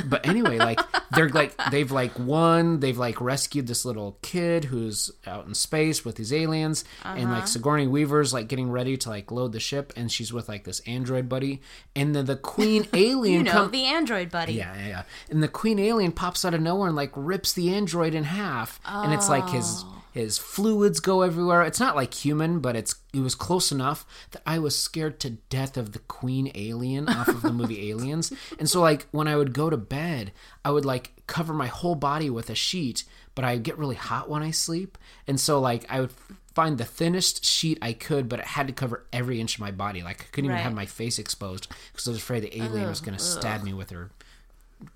But 0.05 0.25
anyway 0.27 0.57
like 0.57 0.79
they're 1.11 1.29
like 1.29 1.53
they've 1.69 1.91
like 1.91 2.17
won 2.17 2.79
they've 2.79 2.97
like 2.97 3.19
rescued 3.21 3.67
this 3.67 3.85
little 3.85 4.17
kid 4.21 4.65
who's 4.65 5.11
out 5.27 5.45
in 5.45 5.53
space 5.53 6.03
with 6.05 6.15
these 6.15 6.33
aliens. 6.33 6.83
And 7.03 7.25
Uh-huh. 7.25 7.33
like 7.35 7.47
sigourney 7.47 7.87
weaver's 7.87 8.33
like 8.33 8.47
getting 8.47 8.71
ready 8.71 8.97
to 8.97 9.09
like 9.09 9.31
load 9.31 9.51
the 9.51 9.59
ship 9.59 9.93
and 9.95 10.11
she's 10.11 10.31
with 10.33 10.47
like 10.49 10.63
this 10.63 10.79
android 10.81 11.27
buddy. 11.29 11.61
And 11.95 12.15
then 12.15 12.25
the 12.25 12.35
queen 12.37 12.87
alien 12.93 13.39
You 13.39 13.43
know 13.43 13.51
come- 13.51 13.71
the 13.71 13.83
android 13.85 14.31
buddy. 14.31 14.53
yeah, 14.53 14.73
yeah, 14.77 14.87
yeah. 14.87 15.03
And 15.29 15.43
the 15.43 15.47
queen 15.47 15.77
alien 15.79 16.11
pops 16.13 16.45
out 16.45 16.53
of 16.53 16.61
nowhere 16.61 16.87
and 16.87 16.95
like 16.95 17.11
rips 17.15 17.53
the 17.53 17.73
android 17.73 18.13
in 18.15 18.23
half, 18.23 18.79
and 18.85 19.13
it's 19.13 19.27
like 19.29 19.47
his 19.49 19.83
his 20.11 20.37
fluids 20.37 20.99
go 20.99 21.21
everywhere. 21.21 21.63
It's 21.63 21.79
not 21.79 21.95
like 21.95 22.13
human, 22.13 22.59
but 22.59 22.75
it's 22.75 22.95
it 23.13 23.21
was 23.21 23.33
close 23.33 23.71
enough 23.71 24.05
that 24.31 24.41
I 24.45 24.59
was 24.59 24.77
scared 24.77 25.19
to 25.21 25.31
death 25.49 25.77
of 25.77 25.93
the 25.93 25.99
queen 25.99 26.51
alien 26.53 27.07
off 27.07 27.29
of 27.29 27.41
the 27.41 27.53
movie 27.53 27.89
Aliens. 27.91 28.31
And 28.59 28.69
so 28.69 28.81
like 28.81 29.07
when 29.11 29.27
I 29.27 29.37
would 29.37 29.53
go 29.53 29.69
to 29.69 29.77
bed, 29.77 30.33
I 30.65 30.71
would 30.71 30.85
like 30.85 31.13
cover 31.27 31.53
my 31.53 31.67
whole 31.67 31.95
body 31.95 32.29
with 32.29 32.49
a 32.49 32.55
sheet, 32.55 33.05
but 33.35 33.45
I 33.45 33.57
get 33.57 33.77
really 33.77 33.95
hot 33.95 34.29
when 34.29 34.43
I 34.43 34.51
sleep. 34.51 34.97
And 35.27 35.39
so 35.39 35.59
like 35.59 35.85
I 35.89 36.01
would 36.01 36.13
find 36.53 36.77
the 36.77 36.85
thinnest 36.85 37.45
sheet 37.45 37.77
I 37.81 37.93
could, 37.93 38.27
but 38.27 38.39
it 38.39 38.45
had 38.47 38.67
to 38.67 38.73
cover 38.73 39.05
every 39.13 39.39
inch 39.39 39.55
of 39.55 39.61
my 39.61 39.71
body. 39.71 40.03
Like 40.03 40.21
I 40.21 40.25
couldn't 40.31 40.51
even 40.51 40.61
have 40.61 40.73
my 40.73 40.85
face 40.85 41.19
exposed 41.19 41.69
because 41.91 42.07
I 42.07 42.11
was 42.11 42.19
afraid 42.19 42.43
the 42.43 42.61
alien 42.61 42.89
was 42.89 42.99
going 42.99 43.17
to 43.17 43.23
stab 43.23 43.63
me 43.63 43.73
with 43.73 43.91
her 43.91 44.11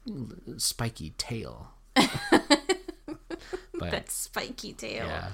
uh, 0.09 0.57
spiky 0.57 1.11
tail. 1.17 1.71
but 3.79 3.91
That 3.91 4.09
spiky 4.11 4.73
tail. 4.73 5.05
yeah, 5.07 5.29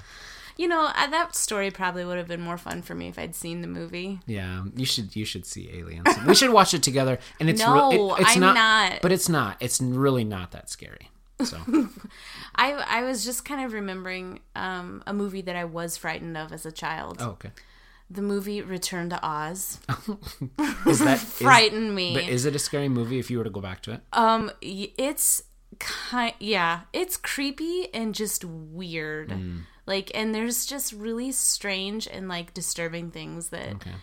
You 0.56 0.68
know, 0.68 0.86
uh, 0.94 1.06
that 1.08 1.34
story 1.34 1.70
probably 1.70 2.04
would 2.04 2.18
have 2.18 2.28
been 2.28 2.40
more 2.42 2.58
fun 2.58 2.82
for 2.82 2.94
me 2.94 3.08
if 3.08 3.18
I'd 3.18 3.34
seen 3.34 3.60
the 3.62 3.68
movie. 3.68 4.20
yeah, 4.26 4.64
you 4.76 4.84
should 4.84 5.14
you 5.16 5.24
should 5.24 5.46
see 5.46 5.70
Aliens. 5.74 6.06
We 6.26 6.34
should 6.34 6.50
watch 6.52 6.74
it 6.74 6.82
together. 6.82 7.18
And 7.40 7.48
it's 7.50 7.60
No, 7.60 7.74
real- 7.90 8.14
it- 8.16 8.22
it's 8.22 8.34
I'm 8.36 8.40
not, 8.40 8.54
not. 8.54 9.02
but 9.02 9.12
it's 9.12 9.28
not. 9.28 9.56
It's 9.60 9.80
really 9.80 10.24
not 10.24 10.50
that 10.52 10.68
scary. 10.70 11.10
So 11.42 11.58
I 12.54 12.72
I 12.74 13.02
was 13.02 13.24
just 13.24 13.44
kind 13.44 13.64
of 13.64 13.72
remembering 13.72 14.40
um, 14.54 15.02
a 15.06 15.12
movie 15.12 15.40
that 15.42 15.56
I 15.56 15.64
was 15.64 15.96
frightened 15.96 16.36
of 16.36 16.52
as 16.52 16.64
a 16.66 16.72
child. 16.72 17.18
oh, 17.20 17.30
okay. 17.30 17.50
The 18.10 18.20
movie 18.22 18.60
Return 18.60 19.08
to 19.08 19.18
Oz 19.26 19.78
Is 20.86 20.98
that 20.98 21.16
is, 21.16 21.24
frightened 21.24 21.94
me. 21.94 22.12
But 22.14 22.24
is 22.28 22.44
it 22.44 22.54
a 22.54 22.58
scary 22.58 22.90
movie 22.90 23.18
if 23.18 23.30
you 23.30 23.38
were 23.38 23.44
to 23.44 23.50
go 23.50 23.62
back 23.62 23.80
to 23.84 23.92
it? 23.92 24.00
Um, 24.12 24.50
it's 24.60 25.42
kind, 25.78 26.34
yeah, 26.40 26.80
it's 26.92 27.16
creepy 27.16 27.88
and 27.94 28.14
just 28.14 28.44
weird. 28.44 29.30
Mm. 29.30 29.62
Like, 29.86 30.10
and 30.14 30.34
there's 30.34 30.64
just 30.66 30.92
really 30.92 31.32
strange 31.32 32.06
and 32.06 32.28
like 32.28 32.54
disturbing 32.54 33.10
things 33.10 33.48
that 33.48 33.74
Okay. 33.76 33.94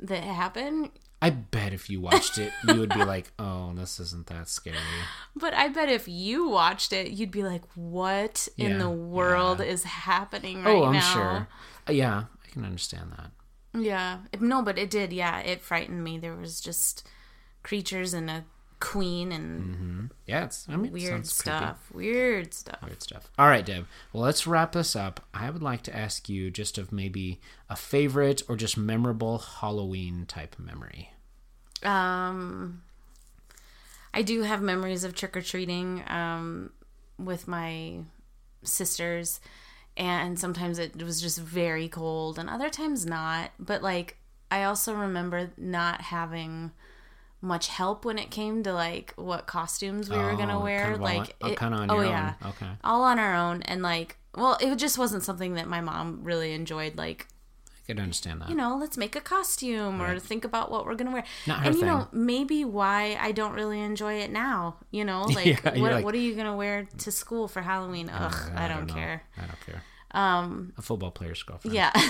that 0.00 0.24
happen. 0.24 0.90
I 1.20 1.30
bet 1.30 1.72
if 1.72 1.88
you 1.88 2.00
watched 2.00 2.36
it, 2.38 2.52
you 2.66 2.80
would 2.80 2.88
be 2.88 3.04
like, 3.04 3.30
"Oh, 3.38 3.72
this 3.74 4.00
isn't 4.00 4.26
that 4.26 4.48
scary." 4.48 4.78
But 5.36 5.54
I 5.54 5.68
bet 5.68 5.88
if 5.88 6.08
you 6.08 6.48
watched 6.48 6.92
it, 6.92 7.12
you'd 7.12 7.30
be 7.30 7.44
like, 7.44 7.62
"What 7.76 8.48
in 8.58 8.78
the 8.78 8.90
world 8.90 9.60
is 9.60 9.84
happening 9.84 10.64
right 10.64 10.64
now? 10.64 10.70
oh, 10.82 10.84
I'm 10.86 10.92
now?" 10.94 11.12
sure. 11.12 11.48
Uh, 11.88 11.92
Yeah, 11.92 12.24
I 12.44 12.48
can 12.50 12.64
understand 12.64 13.12
that. 13.12 13.30
Yeah, 13.80 14.18
no, 14.40 14.62
but 14.62 14.76
it 14.78 14.90
did. 14.90 15.12
Yeah, 15.12 15.38
it 15.38 15.62
frightened 15.62 16.02
me. 16.02 16.18
There 16.18 16.34
was 16.34 16.60
just 16.60 17.08
creatures 17.62 18.12
and 18.12 18.28
a 18.28 18.44
queen 18.82 19.30
and 19.32 20.10
Yeah, 20.26 20.44
it's. 20.44 20.66
I 20.68 20.76
mean, 20.76 20.92
weird 20.92 21.26
sounds 21.26 21.40
creepy. 21.40 21.56
stuff. 21.56 21.90
Weird 21.94 22.52
stuff. 22.54 22.82
Weird 22.82 23.02
stuff. 23.02 23.30
All 23.38 23.46
right, 23.46 23.64
Deb. 23.64 23.86
Well, 24.12 24.24
let's 24.24 24.46
wrap 24.46 24.72
this 24.72 24.96
up. 24.96 25.24
I 25.32 25.48
would 25.50 25.62
like 25.62 25.82
to 25.84 25.96
ask 25.96 26.28
you 26.28 26.50
just 26.50 26.78
of 26.78 26.90
maybe 26.90 27.40
a 27.70 27.76
favorite 27.76 28.42
or 28.48 28.56
just 28.56 28.76
memorable 28.76 29.38
Halloween 29.38 30.26
type 30.26 30.56
memory. 30.58 31.12
Um, 31.84 32.82
I 34.12 34.22
do 34.22 34.42
have 34.42 34.60
memories 34.62 35.04
of 35.04 35.14
trick 35.14 35.36
or 35.36 35.42
treating 35.42 36.02
um, 36.08 36.70
with 37.18 37.46
my 37.48 37.98
sisters, 38.64 39.40
and 39.96 40.38
sometimes 40.38 40.78
it 40.78 41.00
was 41.02 41.20
just 41.22 41.38
very 41.40 41.88
cold, 41.88 42.38
and 42.38 42.48
other 42.50 42.68
times 42.70 43.06
not. 43.06 43.52
But 43.58 43.82
like, 43.82 44.16
I 44.50 44.64
also 44.64 44.94
remember 44.94 45.50
not 45.56 46.00
having 46.02 46.72
much 47.42 47.68
help 47.68 48.04
when 48.04 48.18
it 48.18 48.30
came 48.30 48.62
to 48.62 48.72
like 48.72 49.12
what 49.16 49.46
costumes 49.46 50.08
we 50.08 50.16
were 50.16 50.34
gonna 50.36 50.58
Oh, 50.58 50.62
wear. 50.62 50.82
kind 50.82 50.94
of 50.94 51.00
like, 51.00 51.18
on- 51.20 51.28
oh, 51.42 51.48
it- 51.48 51.56
kind 51.56 51.74
of 51.74 51.80
on 51.80 51.90
oh 51.90 51.94
your 51.96 52.04
yeah, 52.06 52.34
own. 52.42 52.50
Okay, 52.50 52.70
all 52.84 53.02
on 53.02 53.18
our 53.18 53.34
own, 53.34 53.62
and 53.62 53.82
like, 53.82 54.16
well, 54.34 54.56
it 54.60 54.74
just 54.76 54.96
wasn't 54.96 55.22
something 55.24 55.54
that 55.54 55.66
my 55.68 55.80
mom 55.80 56.20
really 56.22 56.52
enjoyed. 56.54 56.96
Like, 56.96 57.26
I 57.68 57.80
could 57.86 57.98
understand 58.00 58.40
that. 58.40 58.48
you 58.48 58.54
know, 58.54 58.76
let's 58.76 58.96
make 58.96 59.16
a 59.16 59.20
costume 59.20 60.00
or 60.00 60.18
think 60.20 60.44
about 60.44 60.70
what 60.70 60.86
we're 60.86 60.94
gonna 60.94 61.10
wear. 61.10 61.24
Not 61.48 61.60
her 61.60 61.66
and 61.66 61.74
you 61.74 61.80
thing. 61.80 61.88
know, 61.90 62.08
maybe 62.12 62.64
why 62.64 63.18
I 63.20 63.32
don't 63.32 63.52
really 63.54 63.80
enjoy 63.80 64.14
it 64.20 64.30
now. 64.30 64.76
You 64.92 65.04
know, 65.04 65.22
like, 65.34 65.46
Yeah, 65.46 65.56
what, 65.80 65.92
like- 65.92 66.04
what 66.04 66.14
are 66.14 66.18
you 66.18 66.34
gonna 66.36 66.54
wear 66.56 66.86
to 66.98 67.10
school 67.10 67.48
for 67.48 67.60
Halloween? 67.62 68.08
Ugh, 68.08 68.52
I, 68.54 68.68
don't, 68.68 68.86
know. 68.86 68.94
care. 68.94 69.22
I 69.36 69.40
don't 69.40 69.60
care. 69.66 69.82
Um, 70.12 70.72
a 70.78 70.82
football 70.82 71.10
player's 71.10 71.42
girlfriend. 71.42 71.74
Yeah. 71.74 71.90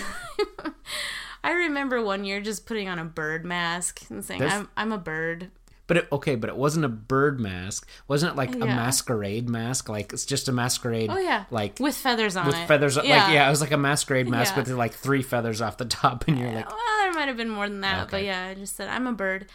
I 1.44 1.52
remember 1.52 2.02
one 2.02 2.24
year 2.24 2.40
just 2.40 2.66
putting 2.66 2.88
on 2.88 2.98
a 2.98 3.04
bird 3.04 3.44
mask 3.44 4.02
and 4.10 4.24
saying, 4.24 4.42
"I'm 4.42 4.68
I'm 4.76 4.92
a 4.92 4.98
bird." 4.98 5.50
But 5.88 5.96
it, 5.96 6.08
okay, 6.12 6.36
but 6.36 6.48
it 6.48 6.56
wasn't 6.56 6.84
a 6.84 6.88
bird 6.88 7.40
mask. 7.40 7.86
Wasn't 8.08 8.32
it 8.32 8.36
like 8.36 8.54
a 8.54 8.58
masquerade 8.58 9.48
mask? 9.50 9.88
Like 9.88 10.12
it's 10.12 10.24
just 10.24 10.48
a 10.48 10.52
masquerade. 10.52 11.10
Oh 11.10 11.18
yeah, 11.18 11.44
Like 11.50 11.78
with 11.80 11.96
feathers 11.96 12.36
on 12.36 12.46
with 12.46 12.56
it. 12.56 12.66
feathers. 12.68 12.96
Like 12.96 13.06
yeah, 13.06 13.46
it 13.46 13.50
was 13.50 13.60
like 13.60 13.72
a 13.72 13.76
masquerade 13.76 14.28
mask 14.28 14.54
Yeah. 14.54 14.60
with 14.62 14.70
like 14.70 14.94
three 14.94 15.22
feathers 15.22 15.60
off 15.60 15.76
the 15.78 15.84
top, 15.84 16.28
and 16.28 16.38
you're 16.38 16.52
like, 16.52 16.68
well, 16.70 16.78
there 17.12 17.20
might 17.20 17.28
have 17.28 17.36
been 17.36 17.50
more 17.50 17.68
than 17.68 17.80
that, 17.82 18.10
but 18.10 18.16
Okay. 18.16 18.26
Mm-hmm. 18.26 18.26
yeah, 18.26 18.46
I 18.48 18.54
just 18.54 18.76
said 18.76 18.88
I'm 18.88 19.06
a 19.06 19.12
bird. 19.12 19.46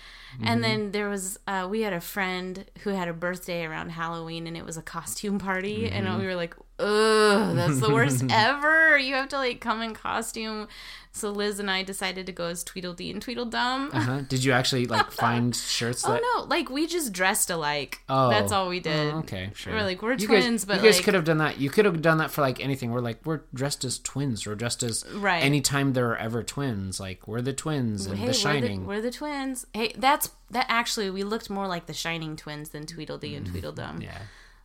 And 0.44 0.64
then 0.64 0.92
there 0.92 1.10
was 1.10 1.40
uh, 1.48 1.68
we 1.70 1.82
had 1.82 1.94
a 1.94 2.02
friend 2.02 2.64
who 2.84 2.92
had 2.92 3.08
a 3.08 3.14
birthday 3.14 3.66
around 3.66 3.90
Halloween, 3.90 4.46
and 4.46 4.56
it 4.56 4.66
was 4.66 4.78
a 4.78 4.84
costume 4.84 5.40
party, 5.40 5.84
Mm-hmm. 5.90 6.08
and 6.08 6.20
we 6.20 6.28
were 6.28 6.36
like, 6.36 6.54
"Ugh, 6.78 7.56
that's 7.56 7.80
the 7.80 7.90
worst 7.92 8.24
ever! 8.30 8.98
You 9.00 9.16
have 9.16 9.30
to 9.30 9.38
like 9.38 9.62
come 9.62 9.82
in 9.82 9.94
costume." 9.96 10.68
So 11.12 11.32
Liz 11.32 11.60
and 11.60 11.72
I 11.72 11.82
decided 11.82 12.28
to 12.28 12.32
go 12.32 12.46
as 12.48 12.64
Tweedledee 12.64 13.10
and 13.10 13.20
Tweedledum. 13.20 13.90
uh-huh. 13.92 14.22
did 14.30 14.44
you 14.44 14.52
actually 14.52 14.86
like 14.96 15.10
find 15.12 15.56
shirts 15.56 16.04
that? 16.04 16.22
Oh 16.24 16.40
no! 16.42 16.44
Like 16.48 16.70
we 16.70 16.86
just 16.86 17.12
dressed 17.14 17.50
alike. 17.50 18.02
Oh. 18.08 18.30
that's 18.30 18.52
all 18.52 18.70
we 18.70 18.80
did. 18.80 19.14
Oh, 19.14 19.20
okay, 19.20 19.50
sure. 19.56 19.74
We're 19.74 19.82
like, 19.84 20.04
we're 20.04 20.14
you 20.14 20.28
twins, 20.28 20.66
guys, 20.66 20.66
but 20.66 20.84
you 20.84 20.90
guys 20.90 20.98
like- 20.98 21.06
could 21.06 21.14
have 21.16 21.24
done 21.24 21.40
that. 21.40 21.60
You 21.60 21.72
could 21.72 21.86
have 21.86 22.04
done 22.04 22.20
that 22.20 22.30
for 22.30 22.42
like 22.42 22.60
anything. 22.64 22.92
We're 22.92 23.00
like, 23.02 23.26
we're 23.26 23.42
dressed 23.56 23.84
as 23.86 23.98
twins. 23.98 24.46
We're 24.46 24.54
dressed 24.56 24.84
as 24.84 25.04
Right. 25.16 25.42
Anytime 25.44 25.94
there 25.94 26.12
are 26.12 26.18
ever 26.18 26.44
twins, 26.44 27.00
like 27.00 27.28
we're 27.28 27.42
the 27.48 27.54
twins 27.54 28.06
in 28.06 28.18
Hey, 28.18 28.27
The 28.27 28.34
Shining. 28.34 28.86
We're 28.86 28.96
the, 28.96 29.00
we're 29.00 29.01
the 29.01 29.12
twins. 29.12 29.66
Hey, 29.74 29.94
that's 29.98 30.32
that. 30.51 30.66
Actually, 30.70 31.10
we 31.10 31.24
looked 31.24 31.50
more 31.50 31.68
like 31.68 31.86
the 31.86 31.94
Shining 31.94 32.36
twins 32.36 32.70
than 32.70 32.86
Tweedledee 32.86 33.36
and 33.36 33.48
Tweedledum. 33.48 34.00
Mm, 34.00 34.04
yeah. 34.04 34.20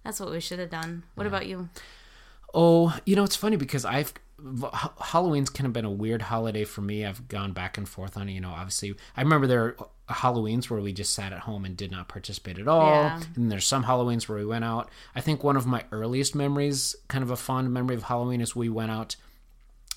That's 0.04 0.18
what 0.18 0.30
we 0.30 0.40
should 0.40 0.58
have 0.58 0.70
done. 0.70 1.04
What 1.14 1.26
about 1.26 1.46
you? 1.46 1.68
Oh, 2.52 2.98
you 3.06 3.14
know, 3.14 3.22
it's 3.24 3.36
funny 3.36 3.56
because 3.56 3.84
I've 3.84 4.12
Halloween's 5.00 5.50
kind 5.50 5.66
of 5.66 5.72
been 5.72 5.84
a 5.84 5.90
weird 5.90 6.22
holiday 6.22 6.64
for 6.64 6.80
me. 6.80 7.06
I've 7.06 7.28
gone 7.28 7.52
back 7.52 7.78
and 7.78 7.88
forth 7.88 8.16
on 8.16 8.28
it. 8.28 8.32
You 8.32 8.40
know, 8.40 8.50
obviously, 8.50 8.94
I 9.16 9.22
remember 9.22 9.46
there 9.46 9.76
are 9.78 9.88
Halloweens 10.10 10.68
where 10.68 10.80
we 10.80 10.92
just 10.92 11.14
sat 11.14 11.32
at 11.32 11.40
home 11.40 11.64
and 11.64 11.76
did 11.76 11.92
not 11.92 12.08
participate 12.08 12.58
at 12.58 12.66
all. 12.66 12.90
Yeah. 12.90 13.20
And 13.36 13.52
there's 13.52 13.66
some 13.66 13.84
Halloweens 13.84 14.28
where 14.28 14.38
we 14.38 14.44
went 14.44 14.64
out. 14.64 14.90
I 15.14 15.20
think 15.20 15.44
one 15.44 15.56
of 15.56 15.66
my 15.66 15.84
earliest 15.92 16.34
memories, 16.34 16.96
kind 17.06 17.22
of 17.22 17.30
a 17.30 17.36
fond 17.36 17.72
memory 17.72 17.94
of 17.94 18.02
Halloween, 18.04 18.40
is 18.40 18.56
we 18.56 18.68
went 18.68 18.90
out 18.90 19.14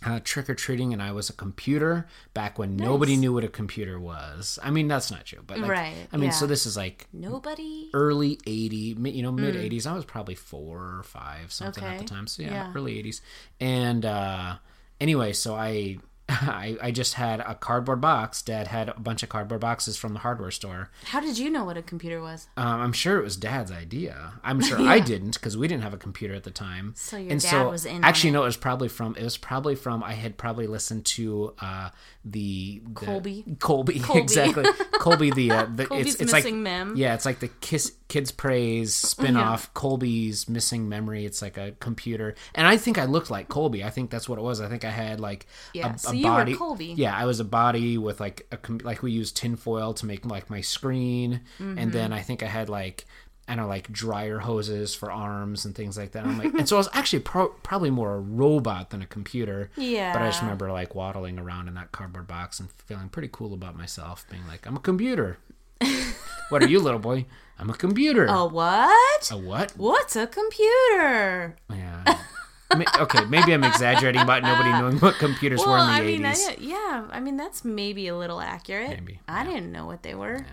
uh, 0.06 0.20
trick 0.24 0.50
or 0.50 0.56
treating, 0.56 0.94
and 0.94 1.02
I 1.02 1.12
was 1.12 1.30
a 1.30 1.34
computer 1.34 2.08
back 2.34 2.58
when 2.60 2.75
nobody 2.75 3.16
knew 3.18 3.34
what 3.34 3.44
a 3.44 3.48
computer 3.48 4.00
was. 4.00 4.60
I 4.64 4.70
mean, 4.72 4.88
that's 4.88 5.10
not 5.12 5.25
true, 5.25 5.44
but 5.46 5.60
like, 5.60 5.70
Right, 5.72 5.96
I 6.12 6.18
mean, 6.18 6.32
so 6.32 6.46
this 6.48 6.66
is 6.66 6.75
like 6.78 7.08
Nobody. 7.14 7.90
early 7.94 8.40
80 8.46 8.75
you 8.75 9.24
know 9.24 9.32
mid 9.32 9.56
80s 9.56 9.88
i 9.88 9.94
was 9.94 10.06
probably 10.06 10.36
four 10.36 10.98
or 11.00 11.04
five 11.04 11.52
something 11.52 11.84
at 11.84 11.98
the 12.00 12.04
Mm. 12.04 12.08
Time 12.08 12.28
so 12.28 12.44
yeah, 12.44 12.50
Yeah. 12.52 12.72
early 12.75 13.02
80s 13.02 13.22
and 13.60 14.06
uh 14.06 14.56
anyway 15.00 15.34
so 15.34 15.56
i 15.56 15.98
I, 16.27 16.75
I 16.82 16.91
just 16.91 17.13
had 17.15 17.39
a 17.41 17.53
cardboard 17.55 18.01
box. 18.01 18.41
Dad 18.41 18.67
had 18.67 18.89
a 18.89 19.00
bunch 19.00 19.22
of 19.22 19.29
cardboard 19.29 19.62
boxes 19.62 19.96
from 19.96 20.13
the 20.13 20.20
hardware 20.20 20.50
store. 20.51 20.89
How 21.05 21.20
did 21.20 21.38
you 21.38 21.50
know 21.51 21.63
what 21.65 21.77
a 21.77 21.84
computer 21.84 22.20
was? 22.20 22.48
Um, 22.58 22.82
I'm 22.82 22.94
sure 22.94 23.20
it 23.20 23.24
was 23.24 23.38
Dad's 23.38 23.72
idea. 23.72 24.34
I'm 24.44 24.60
sure 24.62 24.79
I 24.82 25.00
didn't 25.00 25.36
because 25.36 25.55
we 25.55 25.67
didn't 25.67 25.84
have 25.84 25.94
a 25.94 25.98
computer 25.98 26.34
at 26.34 26.44
the 26.44 26.51
time. 26.51 26.94
So 26.98 27.17
your 27.17 27.32
and 27.32 27.41
dad 27.41 27.50
so, 27.50 27.70
was 27.70 27.86
in 27.86 28.03
Actually, 28.03 28.32
no, 28.32 28.41
it 28.41 28.48
was 28.48 28.58
probably 28.58 28.88
from. 28.88 29.15
It 29.15 29.24
was 29.24 29.38
probably 29.38 29.75
from. 29.75 30.03
I 30.03 30.13
had 30.13 30.36
probably 30.38 30.65
listened 30.67 31.05
to 31.05 31.53
uh, 31.60 31.89
the, 32.24 32.82
the 32.86 33.05
Colby? 33.05 33.46
Colby, 33.60 34.00
Colby. 34.00 34.22
exactly. 34.22 34.65
Colby, 34.94 35.29
the 35.29 35.51
uh, 35.51 35.65
the 35.65 35.86
Colby's 35.88 36.13
it's 36.15 36.22
it's 36.24 36.34
like 36.34 36.44
Missing 36.46 36.63
Mem. 36.63 36.94
yeah, 36.98 37.13
it's 37.13 37.25
like 37.25 37.39
the 37.39 37.50
Kiss 37.62 37.94
Kids 38.08 38.32
Praise 38.32 38.94
spin-off. 38.96 39.74
Colby's 39.74 40.50
Missing 40.50 40.89
Memory. 40.89 41.25
It's 41.25 41.41
like 41.41 41.58
a 41.58 41.74
computer, 41.79 42.34
and 42.55 42.65
I 42.65 42.77
think 42.77 42.98
I 42.98 43.05
looked 43.05 43.29
like 43.29 43.48
Colby. 43.48 43.84
I 43.84 43.89
think 43.91 44.10
that's 44.10 44.27
what 44.27 44.39
it 44.39 44.41
was. 44.41 44.60
I 44.62 44.67
think 44.70 44.84
I 44.86 44.89
had 44.91 45.20
like 45.20 45.46
Yeah, 45.74 45.96
a, 46.08 46.14
so 46.15 46.27
a 46.27 46.29
you 46.31 46.34
were 46.34 46.39
body. 46.39 46.55
Colby. 46.55 46.86
Yeah, 46.98 47.15
I 47.15 47.25
was 47.25 47.39
a 47.39 47.45
body 47.45 47.98
with 47.98 48.19
like 48.19 48.48
a 48.51 48.57
like 48.84 49.03
we 49.03 49.12
used 49.12 49.38
tinfoil 49.38 49.93
to 49.95 50.05
make 50.05 50.25
like 50.25 50.50
my 50.50 50.62
screen, 50.62 51.41
Mm-hmm. 51.60 51.77
and 51.77 51.91
then 51.91 52.13
I 52.13 52.22
think 52.22 52.43
I 52.43 52.48
had 52.48 52.69
like. 52.69 53.05
I 53.48 53.53
don't 53.55 53.65
know, 53.65 53.69
like 53.69 53.91
dryer 53.91 54.39
hoses 54.39 54.95
for 54.95 55.12
arms 55.12 55.65
and 55.65 55.75
things 55.75 56.00
like 56.00 56.13
that. 56.13 56.25
I'm 56.25 56.39
like, 56.39 56.51
and 56.55 56.67
so 56.67 56.77
I 56.77 56.79
was 56.79 56.89
actually 56.93 57.19
pro- 57.19 57.50
probably 57.50 57.91
more 57.91 58.15
a 58.15 58.19
robot 58.19 58.89
than 58.89 59.03
a 59.03 59.05
computer. 59.05 59.69
Yeah. 59.77 60.13
But 60.13 60.24
I 60.24 60.29
just 60.29 60.41
remember 60.41 60.72
like 60.72 60.95
waddling 60.95 61.38
around 61.38 61.67
in 61.67 61.75
that 61.75 61.91
cardboard 61.91 62.25
box 62.25 62.60
and 62.60 62.72
feeling 62.72 63.07
pretty 63.07 63.29
cool 63.31 63.53
about 63.53 63.77
myself, 63.77 64.25
being 64.31 64.41
like, 64.48 64.65
I'm 64.65 64.75
a 64.75 64.79
computer. 64.79 65.38
what 66.50 66.63
are 66.63 66.67
you, 66.67 66.79
little 66.79 67.00
boy? 67.00 67.27
I'm 67.60 67.69
a 67.69 67.75
computer. 67.75 68.25
A 68.25 68.48
what? 68.48 69.29
A 69.31 69.38
what? 69.38 69.74
What's 69.77 70.15
a 70.15 70.25
computer? 70.25 71.55
Yeah. 71.69 72.17
Okay, 72.74 73.25
maybe 73.25 73.53
I'm 73.53 73.63
exaggerating 73.63 74.22
about 74.22 74.41
nobody 74.43 74.69
knowing 74.79 74.98
what 75.00 75.15
computers 75.15 75.65
were 75.65 75.77
in 75.77 75.86
the 75.86 75.91
I 75.93 76.01
mean, 76.01 76.22
80s. 76.24 76.50
I, 76.50 76.55
yeah, 76.60 77.07
I 77.12 77.19
mean 77.19 77.38
that's 77.38 77.63
maybe 77.63 78.07
a 78.07 78.17
little 78.17 78.41
accurate. 78.41 78.89
Maybe, 78.89 79.19
I 79.27 79.43
didn't 79.45 79.72
know 79.72 79.86
what 79.86 80.03
they 80.03 80.15
were. 80.15 80.45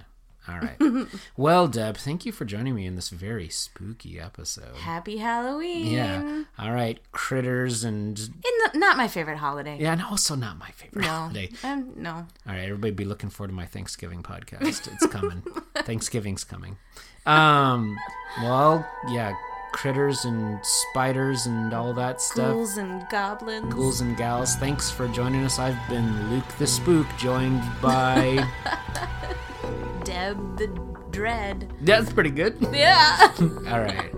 All 0.48 0.58
right. 0.58 1.06
well, 1.36 1.68
Deb, 1.68 1.96
thank 1.96 2.26
you 2.26 2.32
for 2.32 2.44
joining 2.44 2.74
me 2.74 2.84
in 2.84 2.96
this 2.96 3.10
very 3.10 3.48
spooky 3.48 4.18
episode. 4.18 4.74
Happy 4.74 5.18
Halloween. 5.18 5.86
Yeah. 5.86 6.42
All 6.58 6.72
right. 6.72 6.98
critters 7.12 7.84
and 7.84 8.18
In 8.18 8.80
not 8.80 8.96
my 8.96 9.06
favorite 9.06 9.38
holiday. 9.38 9.78
yeah, 9.80 9.92
and 9.92 10.02
also 10.02 10.34
not 10.34 10.58
my 10.58 10.70
favorite 10.72 11.02
No. 11.02 11.08
holiday. 11.08 11.48
Um, 11.62 11.92
no. 11.94 12.10
All 12.10 12.26
right, 12.46 12.58
everybody 12.64 12.90
be 12.90 13.04
looking 13.04 13.30
forward 13.30 13.48
to 13.50 13.54
my 13.54 13.66
Thanksgiving 13.66 14.24
podcast. 14.24 14.92
It's 14.92 15.06
coming. 15.06 15.42
Thanksgiving's 15.76 16.42
coming. 16.42 16.76
Um, 17.24 17.96
well, 18.42 18.84
yeah, 19.10 19.34
critters 19.72 20.24
and 20.24 20.64
spiders 20.64 21.46
and 21.46 21.72
all 21.72 21.92
that 21.94 22.20
stuff. 22.20 22.52
Ghouls 22.52 22.76
and 22.76 23.04
goblins. 23.10 23.72
Ghouls 23.72 24.00
and 24.00 24.16
gals, 24.16 24.56
thanks 24.56 24.90
for 24.90 25.08
joining 25.08 25.44
us. 25.44 25.58
I've 25.58 25.78
been 25.88 26.30
Luke 26.30 26.48
the 26.58 26.66
Spook, 26.66 27.06
joined 27.18 27.62
by. 27.80 28.46
Deb 30.04 30.58
the 30.58 30.68
Dread. 31.10 31.70
That's 31.82 32.12
pretty 32.12 32.30
good. 32.30 32.56
Yeah. 32.72 33.32
All 33.40 33.80
right. 33.80 34.10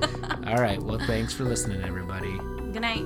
All 0.46 0.56
right. 0.56 0.80
Well, 0.82 0.99
thanks 1.06 1.34
for 1.34 1.44
listening, 1.44 1.82
everybody. 1.82 2.32
Good 2.73 2.82
night. 2.82 3.04